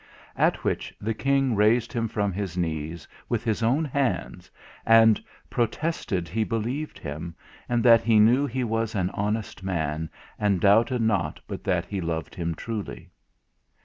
At 0.35 0.63
which 0.63 0.91
the 0.99 1.13
King 1.13 1.55
raised 1.55 1.93
him 1.93 2.07
from 2.07 2.33
his 2.33 2.57
knees 2.57 3.07
with 3.29 3.43
his 3.43 3.61
own 3.61 3.85
hands, 3.85 4.49
and 4.83 5.23
"protested 5.47 6.27
he 6.27 6.43
believed 6.43 6.97
him; 6.97 7.35
and 7.69 7.83
that 7.83 8.01
he 8.01 8.19
knew 8.19 8.47
he 8.47 8.63
was 8.63 8.95
an 8.95 9.11
honest 9.11 9.61
man, 9.63 10.09
and 10.39 10.59
doubted 10.59 11.03
not 11.03 11.39
but 11.47 11.63
that 11.65 11.85
he 11.85 12.01
loved 12.01 12.33
him 12.33 12.55
truly." 12.55 13.11